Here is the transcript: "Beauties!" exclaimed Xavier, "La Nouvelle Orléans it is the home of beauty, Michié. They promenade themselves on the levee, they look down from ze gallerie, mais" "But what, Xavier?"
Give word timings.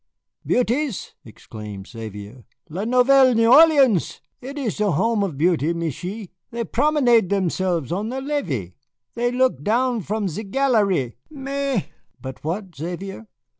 "Beauties!" 0.43 1.13
exclaimed 1.23 1.85
Xavier, 1.85 2.47
"La 2.69 2.85
Nouvelle 2.85 3.35
Orléans 3.35 4.19
it 4.41 4.57
is 4.57 4.79
the 4.79 4.93
home 4.93 5.21
of 5.23 5.37
beauty, 5.37 5.73
Michié. 5.75 6.29
They 6.49 6.63
promenade 6.63 7.29
themselves 7.29 7.91
on 7.91 8.09
the 8.09 8.19
levee, 8.19 8.73
they 9.13 9.31
look 9.31 9.61
down 9.61 10.01
from 10.01 10.27
ze 10.27 10.43
gallerie, 10.45 11.17
mais" 11.29 11.83
"But 12.19 12.43
what, 12.43 12.73
Xavier?" 12.75 13.27